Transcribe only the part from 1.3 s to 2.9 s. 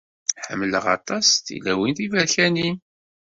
tilawin tiberkanin.